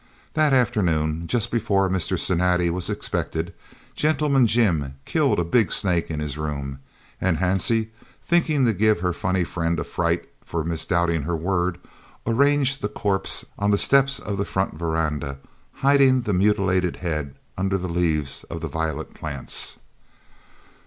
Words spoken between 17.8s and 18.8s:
leaves of the